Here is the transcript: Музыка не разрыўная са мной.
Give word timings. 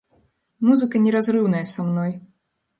Музыка 0.69 0.95
не 1.05 1.13
разрыўная 1.17 1.63
са 1.75 1.89
мной. 1.91 2.11